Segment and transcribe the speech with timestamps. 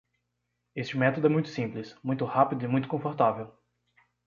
[0.75, 3.55] Este método é muito simples, muito rápido e muito confortável.